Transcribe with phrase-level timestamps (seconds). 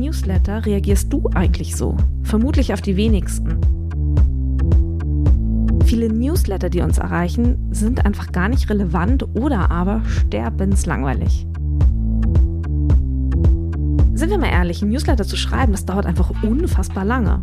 [0.00, 1.96] Newsletter reagierst du eigentlich so?
[2.22, 3.60] Vermutlich auf die wenigsten.
[5.84, 11.46] Viele Newsletter, die uns erreichen, sind einfach gar nicht relevant oder aber sterbenslangweilig.
[14.14, 17.42] Sind wir mal ehrlich, ein Newsletter zu schreiben, das dauert einfach unfassbar lange.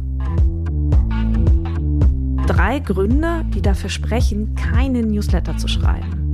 [2.47, 6.26] Drei Gründe, die dafür sprechen, keinen Newsletter zu schreiben.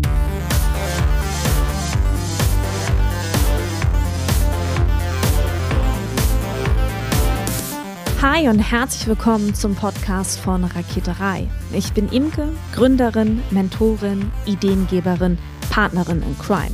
[8.24, 11.46] Hi und herzlich willkommen zum Podcast von Raketerei.
[11.74, 15.38] Ich bin Imke, Gründerin, Mentorin, Ideengeberin,
[15.70, 16.72] Partnerin in Crime.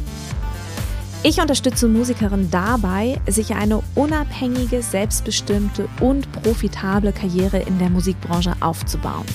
[1.23, 9.25] Ich unterstütze Musikerinnen dabei, sich eine unabhängige, selbstbestimmte und profitable Karriere in der Musikbranche aufzubauen.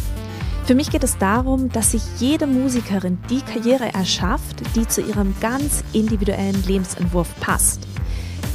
[0.66, 5.34] Für mich geht es darum, dass sich jede Musikerin die Karriere erschafft, die zu ihrem
[5.40, 7.88] ganz individuellen Lebensentwurf passt.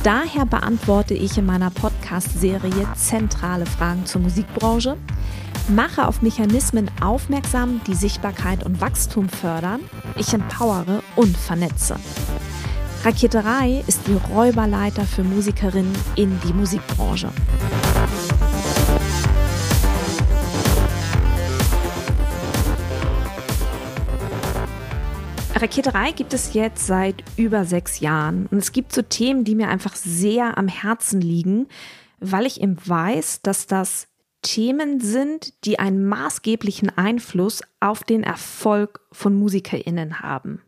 [0.04, 1.72] Daher beantworte ich in meiner
[2.10, 4.98] Podcast-Serie zentrale Fragen zur Musikbranche,
[5.68, 9.82] mache auf Mechanismen aufmerksam, die Sichtbarkeit und Wachstum fördern,
[10.16, 11.98] ich empowere und vernetze.
[13.06, 17.30] Raketerei ist die Räuberleiter für Musikerinnen in die Musikbranche.
[25.62, 28.48] Raketerei gibt es jetzt seit über sechs Jahren.
[28.50, 31.68] Und es gibt so Themen, die mir einfach sehr am Herzen liegen,
[32.22, 34.08] weil ich eben weiß, dass das
[34.42, 40.62] Themen sind, die einen maßgeblichen Einfluss auf den Erfolg von MusikerInnen haben.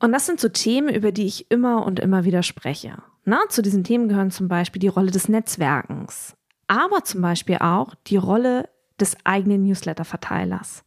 [0.00, 2.96] Und das sind so Themen, über die ich immer und immer wieder spreche.
[3.26, 6.34] Na, zu diesen Themen gehören zum Beispiel die Rolle des Netzwerkens,
[6.66, 10.82] aber zum Beispiel auch die Rolle des eigenen Newsletter-Verteilers.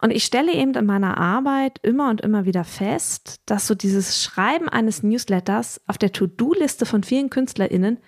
[0.00, 4.22] Und ich stelle eben in meiner Arbeit immer und immer wieder fest, dass so dieses
[4.22, 7.98] Schreiben eines Newsletters auf der To-Do-Liste von vielen KünstlerInnen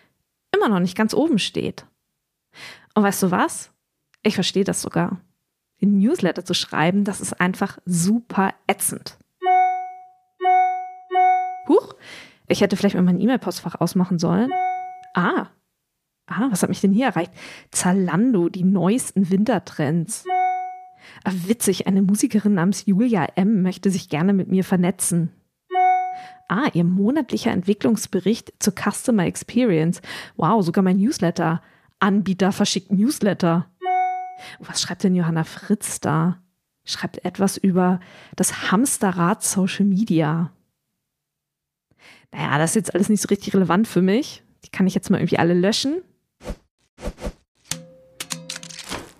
[0.55, 1.87] immer noch nicht ganz oben steht.
[2.95, 3.71] Und weißt du was?
[4.23, 5.21] Ich verstehe das sogar.
[5.81, 9.19] Den Newsletter zu schreiben, das ist einfach super ätzend.
[11.69, 11.95] Huch,
[12.49, 14.51] ich hätte vielleicht mal mein E-Mail-Postfach ausmachen sollen.
[15.15, 15.49] Ah,
[16.27, 17.33] ah, was hat mich denn hier erreicht?
[17.71, 20.25] Zalando, die neuesten Wintertrends.
[21.25, 23.63] Ah, witzig, eine Musikerin namens Julia M.
[23.63, 25.31] möchte sich gerne mit mir vernetzen.
[26.49, 30.03] Ah, ihr monatlicher Entwicklungsbericht zur Customer Experience.
[30.37, 31.63] Wow, sogar mein Newsletter.
[31.99, 33.71] Anbieter verschickt Newsletter.
[34.59, 36.43] Was schreibt denn Johanna Fritz da?
[36.85, 38.01] Schreibt etwas über
[38.37, 40.53] das Hamsterrad Social Media.
[42.33, 44.43] Naja, das ist jetzt alles nicht so richtig relevant für mich.
[44.65, 46.03] Die kann ich jetzt mal irgendwie alle löschen.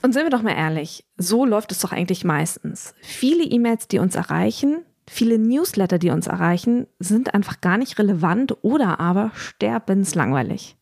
[0.03, 2.95] Und sind wir doch mal ehrlich, so läuft es doch eigentlich meistens.
[3.03, 8.57] Viele E-Mails, die uns erreichen, viele Newsletter, die uns erreichen, sind einfach gar nicht relevant
[8.63, 10.77] oder aber sterbenslangweilig.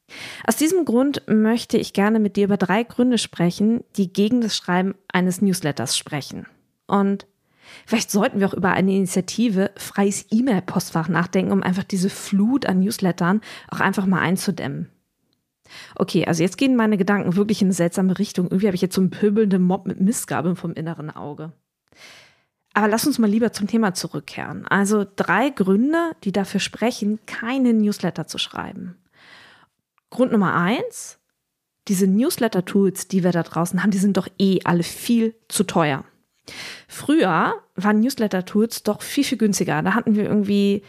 [0.46, 4.56] Aus diesem Grund möchte ich gerne mit dir über drei Gründe sprechen, die gegen das
[4.56, 6.46] Schreiben eines Newsletters sprechen.
[6.86, 7.26] Und
[7.86, 12.80] vielleicht sollten wir auch über eine Initiative freies E-Mail-Postfach nachdenken, um einfach diese Flut an
[12.80, 14.88] Newslettern auch einfach mal einzudämmen.
[15.96, 18.46] Okay, also jetzt gehen meine Gedanken wirklich in eine seltsame Richtung.
[18.46, 21.52] Irgendwie habe ich jetzt so einen pöbelnden Mob mit Missgabeln vom inneren Auge.
[22.72, 24.66] Aber lass uns mal lieber zum Thema zurückkehren.
[24.66, 28.96] Also drei Gründe, die dafür sprechen, keine Newsletter zu schreiben.
[30.10, 31.18] Grund Nummer eins,
[31.88, 36.04] diese Newsletter-Tools, die wir da draußen haben, die sind doch eh alle viel zu teuer.
[36.88, 39.82] Früher waren Newsletter-Tools doch viel, viel günstiger.
[39.82, 40.82] Da hatten wir irgendwie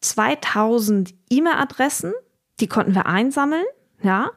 [0.00, 2.12] 2000 E-Mail-Adressen,
[2.60, 3.64] die konnten wir einsammeln
[4.04, 4.30] ja.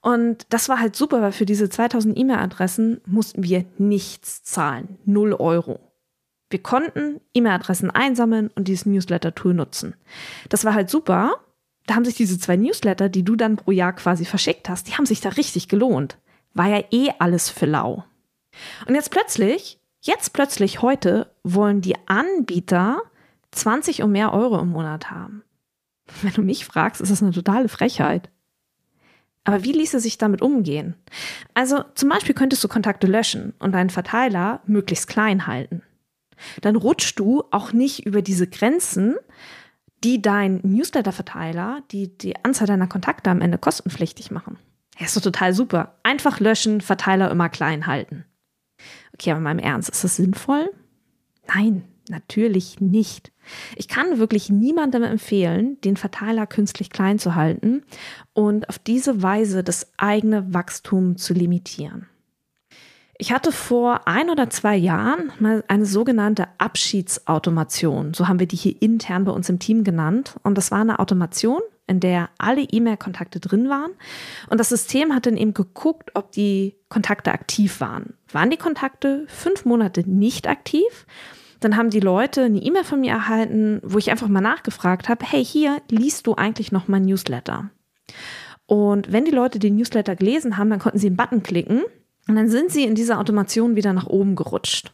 [0.00, 4.98] Und das war halt super, weil für diese 2000 E-Mail-Adressen mussten wir nichts zahlen.
[5.04, 5.78] Null Euro.
[6.50, 9.94] Wir konnten E-Mail-Adressen einsammeln und dieses Newsletter-Tool nutzen.
[10.48, 11.36] Das war halt super.
[11.86, 14.94] Da haben sich diese zwei Newsletter, die du dann pro Jahr quasi verschickt hast, die
[14.94, 16.18] haben sich da richtig gelohnt.
[16.52, 18.04] War ja eh alles für lau.
[18.86, 23.00] Und jetzt plötzlich, jetzt plötzlich heute wollen die Anbieter
[23.52, 25.42] 20 und mehr Euro im Monat haben.
[26.22, 28.30] Wenn du mich fragst, ist das eine totale Frechheit.
[29.44, 30.94] Aber wie ließe sich damit umgehen?
[31.54, 35.82] Also zum Beispiel könntest du Kontakte löschen und deinen Verteiler möglichst klein halten.
[36.60, 39.16] Dann rutschst du auch nicht über diese Grenzen,
[40.04, 44.58] die dein Newsletter-Verteiler, die die Anzahl deiner Kontakte am Ende kostenpflichtig machen.
[44.98, 45.98] Ja, ist doch total super.
[46.02, 48.24] Einfach löschen, Verteiler immer klein halten.
[49.14, 50.70] Okay, aber mal im Ernst, ist das sinnvoll?
[51.46, 53.32] Nein, Natürlich nicht.
[53.76, 57.82] Ich kann wirklich niemandem empfehlen, den Verteiler künstlich klein zu halten
[58.32, 62.08] und auf diese Weise das eigene Wachstum zu limitieren.
[63.18, 68.56] Ich hatte vor ein oder zwei Jahren mal eine sogenannte Abschiedsautomation, so haben wir die
[68.56, 70.34] hier intern bei uns im Team genannt.
[70.42, 73.92] Und das war eine Automation, in der alle E-Mail-Kontakte drin waren.
[74.48, 78.14] Und das System hat dann eben geguckt, ob die Kontakte aktiv waren.
[78.32, 81.06] Waren die Kontakte fünf Monate nicht aktiv?
[81.62, 85.24] Dann haben die Leute eine E-Mail von mir erhalten, wo ich einfach mal nachgefragt habe,
[85.24, 87.70] hey, hier liest du eigentlich noch mein Newsletter?
[88.66, 91.82] Und wenn die Leute den Newsletter gelesen haben, dann konnten sie einen Button klicken
[92.28, 94.92] und dann sind sie in dieser Automation wieder nach oben gerutscht.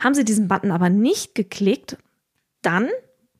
[0.00, 1.98] Haben sie diesen Button aber nicht geklickt,
[2.62, 2.88] dann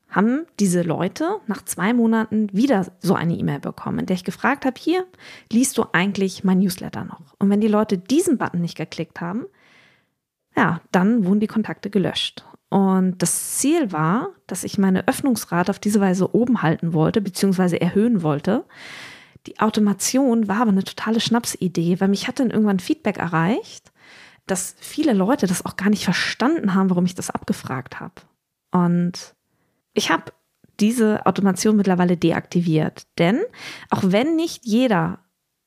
[0.09, 4.65] haben diese Leute nach zwei Monaten wieder so eine E-Mail bekommen, in der ich gefragt
[4.65, 5.05] habe, hier
[5.51, 7.35] liest du eigentlich mein Newsletter noch?
[7.39, 9.45] Und wenn die Leute diesen Button nicht geklickt haben,
[10.57, 12.43] ja, dann wurden die Kontakte gelöscht.
[12.69, 17.79] Und das Ziel war, dass ich meine Öffnungsrate auf diese Weise oben halten wollte, beziehungsweise
[17.79, 18.65] erhöhen wollte.
[19.45, 23.93] Die Automation war aber eine totale Schnapsidee, weil mich hat dann irgendwann Feedback erreicht,
[24.47, 28.15] dass viele Leute das auch gar nicht verstanden haben, warum ich das abgefragt habe.
[28.71, 29.35] Und
[29.93, 30.33] ich habe
[30.79, 33.41] diese Automation mittlerweile deaktiviert, denn
[33.89, 35.19] auch wenn nicht jeder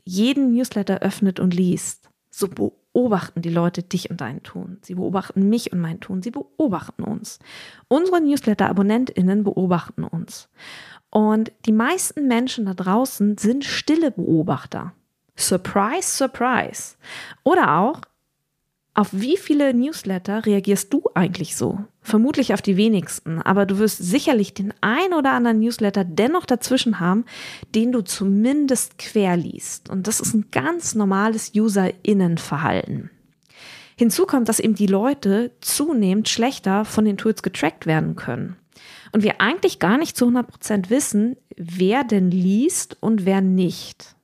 [0.05, 2.49] jeden Newsletter öffnet und liest, so
[2.93, 4.79] beobachten die Leute dich und dein Tun.
[4.83, 6.23] Sie beobachten mich und mein Tun.
[6.23, 7.39] Sie beobachten uns.
[7.89, 10.49] Unsere Newsletter-AbonnentInnen beobachten uns.
[11.11, 14.93] Und die meisten Menschen da draußen sind stille Beobachter.
[15.37, 16.97] Surprise, surprise.
[17.45, 18.03] Oder auch,
[18.95, 21.79] auf wie viele Newsletter reagierst du eigentlich so?
[22.03, 26.99] Vermutlich auf die wenigsten, aber du wirst sicherlich den ein oder anderen Newsletter dennoch dazwischen
[26.99, 27.25] haben,
[27.75, 29.91] den du zumindest quer liest.
[29.91, 33.11] Und das ist ein ganz normales UserInnenverhalten.
[33.97, 38.57] Hinzu kommt, dass eben die Leute zunehmend schlechter von den Tools getrackt werden können.
[39.13, 44.17] Und wir eigentlich gar nicht zu 100 Prozent wissen, wer denn liest und wer nicht.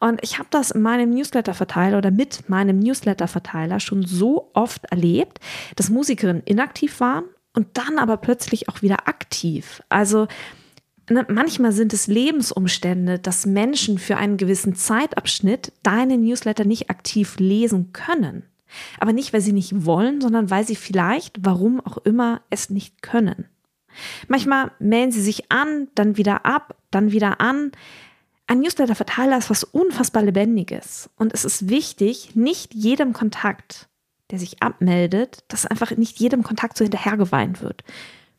[0.00, 5.40] Und ich habe das in meinem Newsletter-Verteiler oder mit meinem Newsletter-Verteiler schon so oft erlebt,
[5.76, 9.82] dass Musikerinnen inaktiv waren und dann aber plötzlich auch wieder aktiv.
[9.88, 10.28] Also
[11.10, 17.36] ne, manchmal sind es Lebensumstände, dass Menschen für einen gewissen Zeitabschnitt deine Newsletter nicht aktiv
[17.38, 18.44] lesen können.
[18.98, 23.00] Aber nicht, weil sie nicht wollen, sondern weil sie vielleicht, warum auch immer, es nicht
[23.02, 23.46] können.
[24.28, 27.72] Manchmal melden sie sich an, dann wieder ab, dann wieder an.
[28.46, 31.10] Ein Newsletter-Verteiler ist was unfassbar Lebendiges.
[31.16, 33.88] Und es ist wichtig, nicht jedem Kontakt,
[34.30, 37.82] der sich abmeldet, dass einfach nicht jedem Kontakt so hinterhergeweint wird.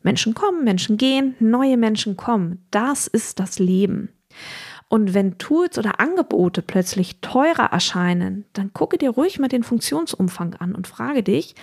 [0.02, 2.64] Menschen kommen, Menschen gehen, neue Menschen kommen.
[2.70, 4.10] Das ist das Leben.
[4.88, 10.54] Und wenn Tools oder Angebote plötzlich teurer erscheinen, dann gucke dir ruhig mal den Funktionsumfang
[10.54, 11.54] an und frage dich,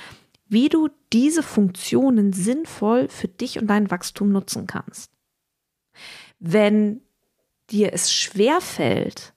[0.48, 5.12] wie du diese Funktionen sinnvoll für dich und dein Wachstum nutzen kannst.
[6.40, 7.02] Wenn
[7.72, 9.34] dir es schwer fällt,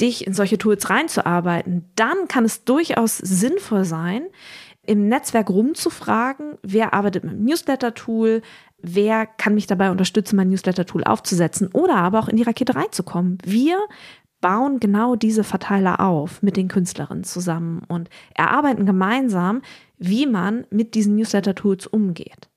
[0.00, 4.26] dich in solche Tools reinzuarbeiten, dann kann es durchaus sinnvoll sein,
[4.86, 8.42] im Netzwerk rumzufragen, wer arbeitet mit dem Newsletter-Tool,
[8.78, 13.38] wer kann mich dabei unterstützen, mein Newsletter-Tool aufzusetzen oder aber auch in die Rakete reinzukommen.
[13.44, 13.78] Wir
[14.40, 19.62] bauen genau diese Verteiler auf mit den Künstlerinnen zusammen und erarbeiten gemeinsam,
[19.98, 22.49] wie man mit diesen Newsletter-Tools umgeht.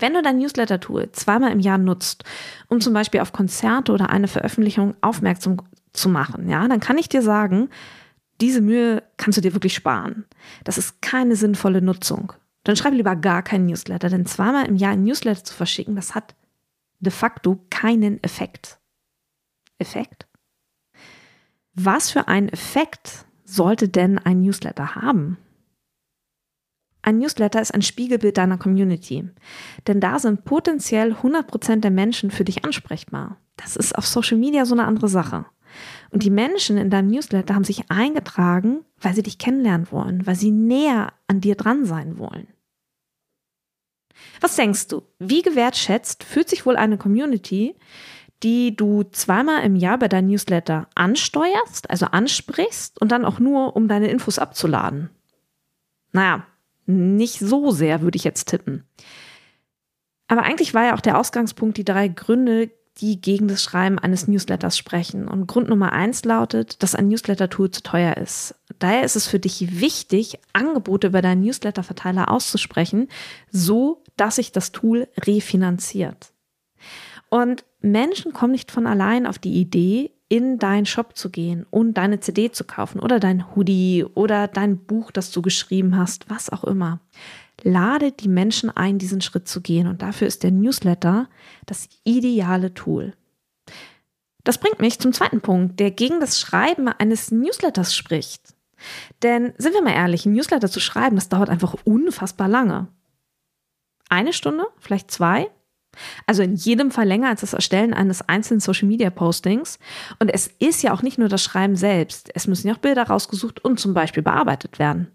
[0.00, 2.24] Wenn du dein Newsletter-Tool zweimal im Jahr nutzt,
[2.68, 5.58] um zum Beispiel auf Konzerte oder eine Veröffentlichung aufmerksam
[5.92, 7.68] zu machen, ja, dann kann ich dir sagen,
[8.40, 10.24] diese Mühe kannst du dir wirklich sparen.
[10.64, 12.32] Das ist keine sinnvolle Nutzung.
[12.64, 16.14] Dann schreib lieber gar keinen Newsletter, denn zweimal im Jahr ein Newsletter zu verschicken, das
[16.14, 16.34] hat
[17.00, 18.78] de facto keinen Effekt.
[19.78, 20.26] Effekt?
[21.74, 25.38] Was für einen Effekt sollte denn ein Newsletter haben?
[27.08, 29.26] Ein Newsletter ist ein Spiegelbild deiner Community.
[29.86, 33.38] Denn da sind potenziell 100% der Menschen für dich ansprechbar.
[33.56, 35.46] Das ist auf Social Media so eine andere Sache.
[36.10, 40.34] Und die Menschen in deinem Newsletter haben sich eingetragen, weil sie dich kennenlernen wollen, weil
[40.34, 42.48] sie näher an dir dran sein wollen.
[44.42, 45.00] Was denkst du?
[45.18, 47.74] Wie gewertschätzt fühlt sich wohl eine Community,
[48.42, 53.76] die du zweimal im Jahr bei deinem Newsletter ansteuerst, also ansprichst und dann auch nur,
[53.76, 55.08] um deine Infos abzuladen?
[56.12, 56.46] Naja,
[56.88, 58.84] nicht so sehr, würde ich jetzt tippen.
[60.26, 64.26] Aber eigentlich war ja auch der Ausgangspunkt die drei Gründe, die gegen das Schreiben eines
[64.26, 65.28] Newsletters sprechen.
[65.28, 68.54] Und Grund Nummer eins lautet, dass ein Newsletter-Tool zu teuer ist.
[68.78, 73.08] Daher ist es für dich wichtig, Angebote über deinen Newsletter-Verteiler auszusprechen,
[73.50, 76.32] so dass sich das Tool refinanziert.
[77.30, 81.94] Und Menschen kommen nicht von allein auf die Idee, in deinen Shop zu gehen und
[81.94, 86.50] deine CD zu kaufen oder dein Hoodie oder dein Buch, das du geschrieben hast, was
[86.50, 87.00] auch immer.
[87.62, 91.28] Lade die Menschen ein, diesen Schritt zu gehen und dafür ist der Newsletter
[91.66, 93.14] das ideale Tool.
[94.44, 98.54] Das bringt mich zum zweiten Punkt, der gegen das Schreiben eines Newsletters spricht.
[99.22, 102.88] Denn sind wir mal ehrlich, ein Newsletter zu schreiben, das dauert einfach unfassbar lange.
[104.08, 105.50] Eine Stunde, vielleicht zwei.
[106.26, 109.78] Also in jedem Fall länger als das Erstellen eines einzelnen Social-Media-Postings.
[110.18, 112.30] Und es ist ja auch nicht nur das Schreiben selbst.
[112.34, 115.10] Es müssen ja auch Bilder rausgesucht und zum Beispiel bearbeitet werden.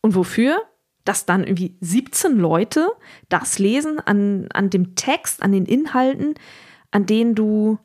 [0.00, 0.62] Und wofür?
[1.04, 2.88] Dass dann irgendwie 17 Leute
[3.28, 6.34] das lesen an, an dem Text, an den Inhalten,
[6.92, 7.78] an denen du,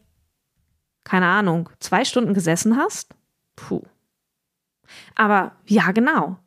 [1.04, 3.16] keine Ahnung, zwei Stunden gesessen hast?
[3.56, 3.82] Puh.
[5.16, 6.38] Aber ja, genau.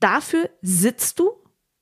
[0.00, 1.32] Dafür sitzt du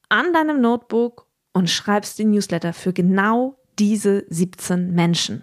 [0.09, 5.43] an deinem Notebook und schreibst den Newsletter für genau diese 17 Menschen.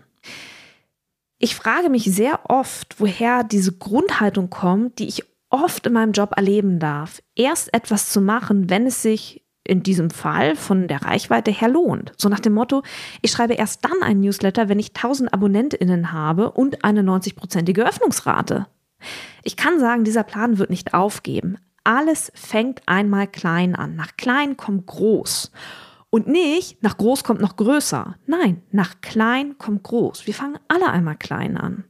[1.37, 6.33] Ich frage mich sehr oft, woher diese Grundhaltung kommt, die ich oft in meinem Job
[6.35, 7.21] erleben darf.
[7.35, 12.11] Erst etwas zu machen, wenn es sich in diesem Fall von der Reichweite her lohnt.
[12.17, 12.81] So nach dem Motto,
[13.21, 18.67] ich schreibe erst dann einen Newsletter, wenn ich 1000 AbonnentInnen habe und eine 90-prozentige Öffnungsrate.
[19.43, 21.57] Ich kann sagen, dieser Plan wird nicht aufgeben.
[21.83, 23.95] Alles fängt einmal klein an.
[23.95, 25.51] Nach klein kommt groß.
[26.09, 28.15] Und nicht nach groß kommt noch größer.
[28.25, 30.25] Nein, nach klein kommt groß.
[30.25, 31.83] Wir fangen alle einmal klein an.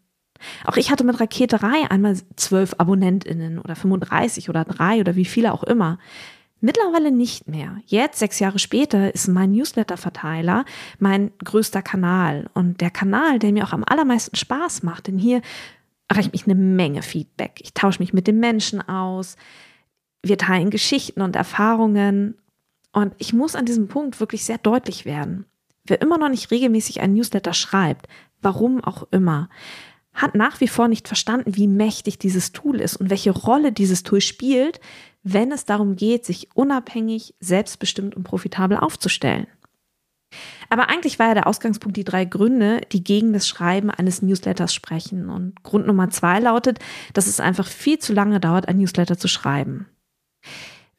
[0.66, 5.54] Auch ich hatte mit Raketerei einmal zwölf AbonnentInnen oder 35 oder drei oder wie viele
[5.54, 6.00] auch immer.
[6.62, 7.78] Mittlerweile nicht mehr.
[7.86, 10.66] Jetzt, sechs Jahre später, ist mein Newsletter-Verteiler
[11.00, 15.42] mein größter Kanal und der Kanal, der mir auch am allermeisten Spaß macht, denn hier
[16.10, 17.60] erreicht mich eine Menge Feedback.
[17.62, 19.38] Ich tausche mich mit den Menschen aus.
[20.22, 22.36] Wir teilen Geschichten und Erfahrungen
[22.92, 25.46] und ich muss an diesem Punkt wirklich sehr deutlich werden.
[25.86, 28.08] Wer immer noch nicht regelmäßig ein Newsletter schreibt,
[28.42, 29.50] warum auch immer,
[30.14, 34.04] hat nach wie vor nicht verstanden, wie mächtig dieses Tool ist und welche Rolle dieses
[34.04, 34.80] Tool spielt,
[35.24, 39.48] wenn es darum geht, sich unabhängig, selbstbestimmt und profitabel aufzustellen.
[40.70, 44.74] Aber eigentlich war ja der Ausgangspunkt die drei Gründe, die gegen das Schreiben eines Newsletters
[44.74, 45.30] sprechen.
[45.30, 46.80] Und Grund Nummer zwei lautet,
[47.14, 49.88] dass es einfach viel zu lange dauert, ein Newsletter zu schreiben.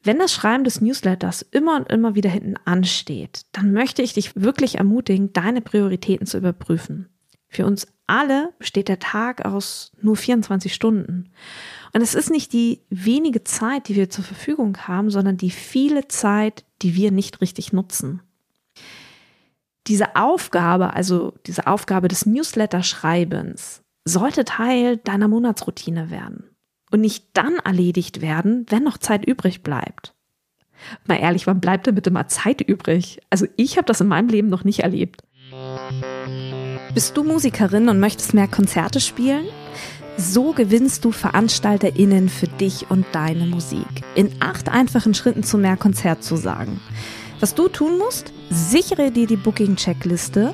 [0.03, 4.35] Wenn das Schreiben des Newsletters immer und immer wieder hinten ansteht, dann möchte ich dich
[4.35, 7.07] wirklich ermutigen, deine Prioritäten zu überprüfen.
[7.47, 11.31] Für uns alle besteht der Tag aus nur 24 Stunden.
[11.93, 16.07] Und es ist nicht die wenige Zeit, die wir zur Verfügung haben, sondern die viele
[16.07, 18.21] Zeit, die wir nicht richtig nutzen.
[19.87, 26.50] Diese Aufgabe, also diese Aufgabe des Newsletter-Schreibens, sollte Teil deiner Monatsroutine werden
[26.91, 30.13] und nicht dann erledigt werden, wenn noch Zeit übrig bleibt.
[31.05, 33.19] Mal ehrlich, wann bleibt denn bitte mal Zeit übrig?
[33.29, 35.23] Also ich habe das in meinem Leben noch nicht erlebt.
[36.93, 39.45] Bist du Musikerin und möchtest mehr Konzerte spielen?
[40.17, 43.87] So gewinnst du VeranstalterInnen für dich und deine Musik.
[44.15, 46.79] In acht einfachen Schritten zu mehr Konzertzusagen.
[47.39, 48.33] Was du tun musst?
[48.49, 50.53] Sichere dir die Booking-Checkliste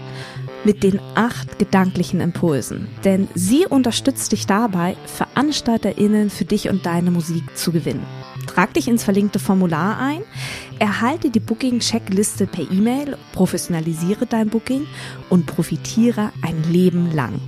[0.67, 2.89] mit den acht gedanklichen Impulsen.
[3.05, 8.05] Denn sie unterstützt dich dabei, VeranstalterInnen für dich und deine Musik zu gewinnen.
[8.47, 10.23] Trag dich ins verlinkte Formular ein,
[10.77, 14.85] erhalte die Booking-Checkliste per E-Mail, professionalisiere dein Booking
[15.29, 17.39] und profitiere ein Leben lang.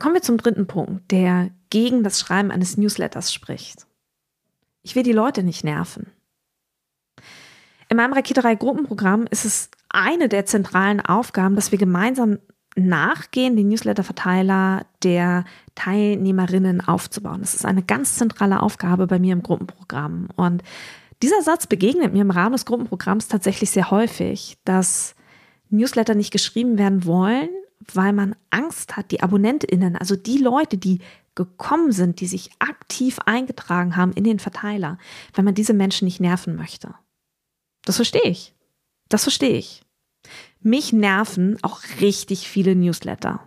[0.00, 3.86] Kommen wir zum dritten Punkt, der gegen das Schreiben eines Newsletters spricht.
[4.82, 6.10] Ich will die Leute nicht nerven.
[7.88, 12.38] In meinem Raketerei-Gruppenprogramm ist es eine der zentralen Aufgaben, dass wir gemeinsam
[12.76, 17.40] nachgehen, den Newsletter-Verteiler der Teilnehmerinnen aufzubauen.
[17.40, 20.28] Das ist eine ganz zentrale Aufgabe bei mir im Gruppenprogramm.
[20.36, 20.62] Und
[21.22, 25.14] dieser Satz begegnet mir im Rahmen des Gruppenprogramms tatsächlich sehr häufig, dass
[25.70, 27.48] Newsletter nicht geschrieben werden wollen,
[27.92, 31.00] weil man Angst hat, die AbonnentInnen, also die Leute, die
[31.34, 34.98] gekommen sind, die sich aktiv eingetragen haben in den Verteiler,
[35.34, 36.94] weil man diese Menschen nicht nerven möchte.
[37.84, 38.54] Das verstehe ich.
[39.08, 39.85] Das verstehe ich.
[40.66, 43.38] Mich nerven auch richtig viele Newsletter.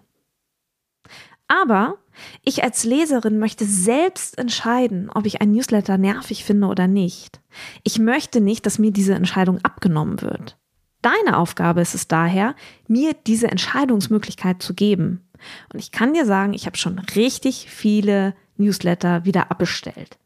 [1.49, 1.97] Aber
[2.45, 7.41] ich als Leserin möchte selbst entscheiden, ob ich ein Newsletter nervig finde oder nicht.
[7.83, 10.57] Ich möchte nicht, dass mir diese Entscheidung abgenommen wird.
[11.01, 12.55] Deine Aufgabe ist es daher,
[12.88, 15.27] mir diese Entscheidungsmöglichkeit zu geben.
[15.73, 20.17] Und ich kann dir sagen, ich habe schon richtig viele Newsletter wieder abbestellt.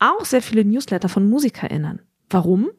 [0.00, 2.02] Auch sehr viele Newsletter von Musikerinnen.
[2.28, 2.70] Warum?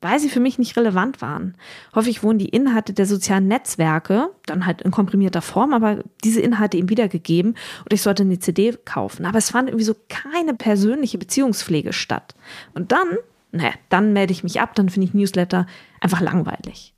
[0.00, 1.56] Weil sie für mich nicht relevant waren.
[1.94, 6.76] Häufig wurden die Inhalte der sozialen Netzwerke, dann halt in komprimierter Form, aber diese Inhalte
[6.76, 7.50] ihm wiedergegeben
[7.84, 9.26] und ich sollte eine CD kaufen.
[9.26, 12.34] Aber es fand irgendwie so keine persönliche Beziehungspflege statt.
[12.74, 13.08] Und dann,
[13.52, 15.66] naja, dann melde ich mich ab, dann finde ich Newsletter
[16.00, 16.94] einfach langweilig.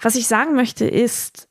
[0.00, 1.48] Was ich sagen möchte ist,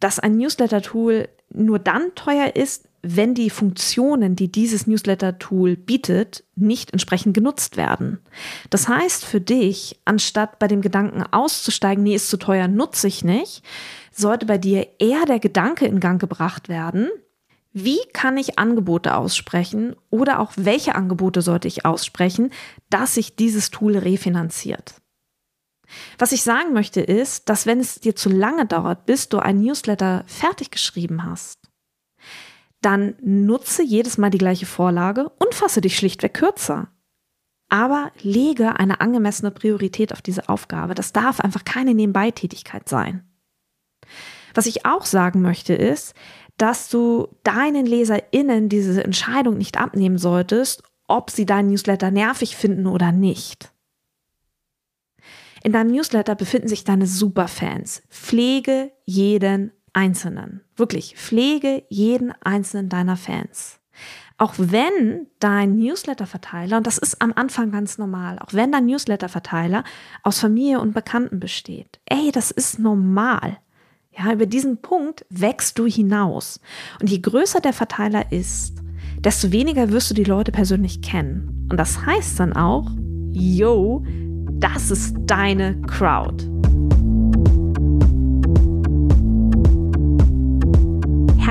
[0.00, 6.92] dass ein Newsletter-Tool nur dann teuer ist, wenn die Funktionen, die dieses Newsletter-Tool bietet, nicht
[6.92, 8.20] entsprechend genutzt werden.
[8.70, 13.24] Das heißt für dich, anstatt bei dem Gedanken auszusteigen, nee, ist zu teuer, nutze ich
[13.24, 13.62] nicht,
[14.12, 17.10] sollte bei dir eher der Gedanke in Gang gebracht werden,
[17.72, 22.50] wie kann ich Angebote aussprechen oder auch welche Angebote sollte ich aussprechen,
[22.90, 24.94] dass sich dieses Tool refinanziert.
[26.18, 29.60] Was ich sagen möchte ist, dass wenn es dir zu lange dauert, bis du ein
[29.60, 31.61] Newsletter fertig geschrieben hast,
[32.82, 36.88] dann nutze jedes Mal die gleiche Vorlage und fasse dich schlichtweg kürzer.
[37.68, 40.94] Aber lege eine angemessene Priorität auf diese Aufgabe.
[40.94, 43.26] Das darf einfach keine Nebenbeitätigkeit sein.
[44.54, 46.14] Was ich auch sagen möchte ist,
[46.58, 52.86] dass du deinen LeserInnen diese Entscheidung nicht abnehmen solltest, ob sie deinen Newsletter nervig finden
[52.86, 53.72] oder nicht.
[55.64, 58.02] In deinem Newsletter befinden sich deine Superfans.
[58.10, 60.62] Pflege jeden Einzelnen.
[60.76, 63.78] Wirklich, pflege jeden einzelnen deiner Fans.
[64.38, 69.84] Auch wenn dein Newsletter-Verteiler, und das ist am Anfang ganz normal, auch wenn dein Newsletter-Verteiler
[70.22, 73.58] aus Familie und Bekannten besteht, ey, das ist normal.
[74.18, 76.60] Ja, über diesen Punkt wächst du hinaus.
[77.00, 78.74] Und je größer der Verteiler ist,
[79.20, 81.68] desto weniger wirst du die Leute persönlich kennen.
[81.70, 82.90] Und das heißt dann auch,
[83.30, 84.04] yo,
[84.58, 86.44] das ist deine Crowd.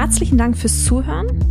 [0.01, 1.50] Herzlichen Dank fürs Zuhören.